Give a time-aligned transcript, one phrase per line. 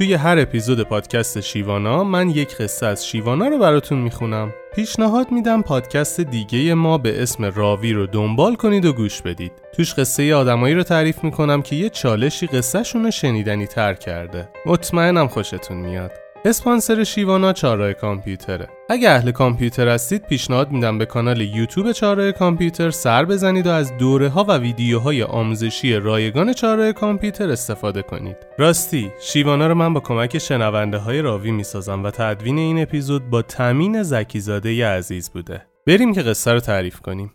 [0.00, 4.54] توی هر اپیزود پادکست شیوانا من یک قصه از شیوانا رو براتون می‌خونم.
[4.74, 9.52] پیشنهاد میدم پادکست دیگه ما به اسم راوی رو دنبال کنید و گوش بدید.
[9.72, 14.48] توش قصه آدمایی رو تعریف می‌کنم که یه چالشی قصهشون رو شنیدنی تر کرده.
[14.66, 16.12] مطمئنم خوشتون میاد.
[16.44, 18.68] اسپانسر شیوانا چارای کامپیوتره.
[18.88, 23.96] اگه اهل کامپیوتر هستید پیشنهاد میدم به کانال یوتیوب چارای کامپیوتر سر بزنید و از
[23.96, 28.36] دوره ها و ویدیوهای آموزشی رایگان چارای کامپیوتر استفاده کنید.
[28.58, 33.42] راستی شیوانا رو من با کمک شنونده های راوی می‌سازم و تدوین این اپیزود با
[33.42, 35.62] تامین زکیزاده عزیز بوده.
[35.86, 37.32] بریم که قصه رو تعریف کنیم.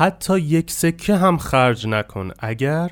[0.00, 2.90] حتی یک سکه هم خرج نکن اگر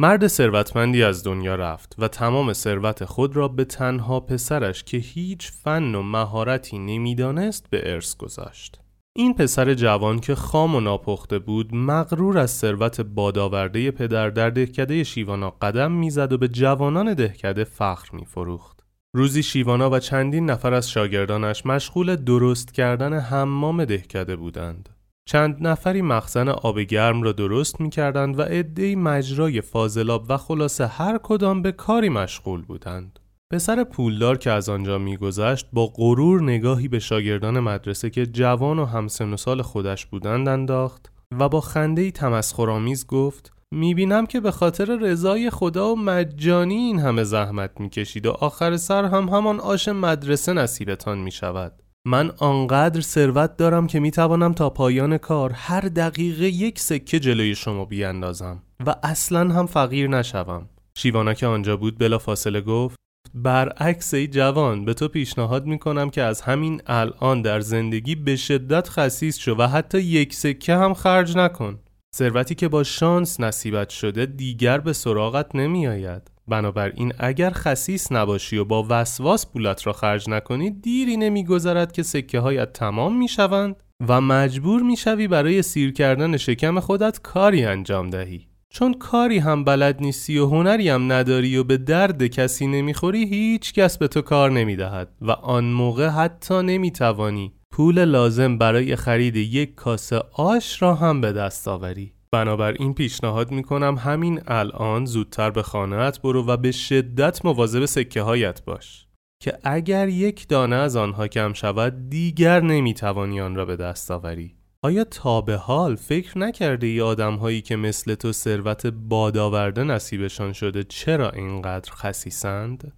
[0.00, 5.52] مرد ثروتمندی از دنیا رفت و تمام ثروت خود را به تنها پسرش که هیچ
[5.52, 8.80] فن و مهارتی نمی‌دانست به ارث گذاشت.
[9.16, 15.04] این پسر جوان که خام و ناپخته بود مغرور از ثروت بادآورده پدر در دهکده
[15.04, 18.80] شیوانا قدم می‌زد و به جوانان دهکده فخر میفروخت.
[19.14, 24.88] روزی شیوانا و چندین نفر از شاگردانش مشغول درست کردن حمام دهکده بودند.
[25.24, 30.86] چند نفری مخزن آب گرم را درست می کردند و عدهای مجرای فاضلاب و خلاصه
[30.86, 33.18] هر کدام به کاری مشغول بودند.
[33.52, 38.84] پسر پولدار که از آنجا میگذشت با غرور نگاهی به شاگردان مدرسه که جوان و
[38.84, 44.96] همسن و سال خودش بودند انداخت و با خندهی تمسخرآمیز گفت می‌بینم که به خاطر
[44.96, 50.52] رضای خدا و مجانی این همه زحمت می‌کشید و آخر سر هم همان آش مدرسه
[50.52, 51.81] نصیبتان می‌شود.
[52.06, 57.84] من آنقدر ثروت دارم که می‌توانم تا پایان کار هر دقیقه یک سکه جلوی شما
[57.84, 60.68] بیاندازم و اصلا هم فقیر نشوم.
[60.94, 62.96] شیوانا که آنجا بود بلا فاصله گفت
[63.34, 68.88] برعکس ای جوان به تو پیشنهاد می‌کنم که از همین الان در زندگی به شدت
[68.88, 71.78] خسیس شو و حتی یک سکه هم خرج نکن.
[72.16, 76.31] ثروتی که با شانس نصیبت شده دیگر به سراغت نمیآید.
[76.48, 82.40] بنابراین اگر خسیس نباشی و با وسواس پولت را خرج نکنی دیری نمیگذرد که سکه
[82.40, 83.76] هایت تمام می‌شوند
[84.08, 88.46] و مجبور می‌شوی برای سیر کردن شکم خودت کاری انجام دهی.
[88.68, 93.72] چون کاری هم بلد نیستی و هنری هم نداری و به درد کسی نمی‌خوری هیچ
[93.72, 99.74] کس به تو کار نمی‌دهد و آن موقع حتی نمی‌توانی پول لازم برای خرید یک
[99.74, 102.12] کاسه آش را هم به دست آوری.
[102.32, 108.64] بنابراین پیشنهاد می‌کنم همین الان زودتر به خانهت برو و به شدت مواظب سکه هایت
[108.64, 109.06] باش
[109.42, 114.56] که اگر یک دانه از آنها کم شود دیگر نمی‌توانی آن را به دست آوری
[114.82, 120.52] آیا تا به حال فکر نکرده ای آدم هایی که مثل تو ثروت بادآورده نصیبشان
[120.52, 122.92] شده چرا اینقدر خسیسند؟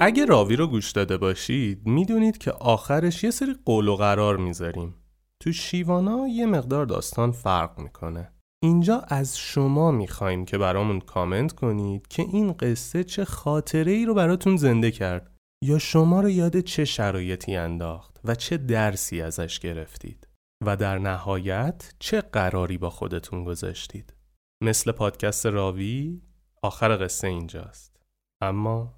[0.00, 4.94] اگه راوی رو گوش داده باشید می‌دونید که آخرش یه سری قول و قرار می‌ذاریم.
[5.40, 8.32] تو شیوانا یه مقدار داستان فرق می‌کنه.
[8.62, 14.14] اینجا از شما می‌خوایم که برامون کامنت کنید که این قصه چه خاطره ای رو
[14.14, 20.28] براتون زنده کرد یا شما رو یاد چه شرایطی انداخت و چه درسی ازش گرفتید
[20.66, 24.14] و در نهایت چه قراری با خودتون گذاشتید.
[24.64, 26.22] مثل پادکست راوی
[26.62, 28.00] آخر قصه اینجاست.
[28.42, 28.97] اما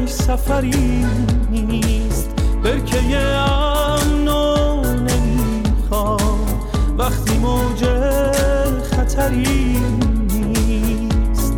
[0.00, 1.06] هیچ سفری
[1.50, 2.30] نیست.
[2.64, 6.46] برکه امنو نمی‌خوام.
[6.98, 7.84] وقتی موج
[8.90, 9.78] خطری
[10.30, 11.54] نیست.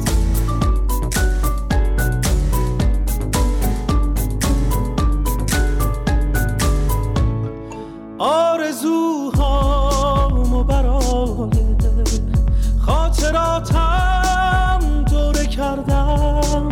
[8.19, 9.45] آرزوهامو
[10.65, 11.51] برای
[12.87, 16.69] خاطراتم دوره کردم.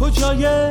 [0.00, 0.70] کجای